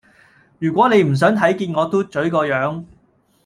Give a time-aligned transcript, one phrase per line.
[0.57, 2.83] 如果你唔想睇見我嘟嘴個樣